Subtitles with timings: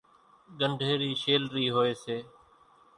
[0.59, 2.17] ڳنڍيرِي شيلرِي هوئيَ سي۔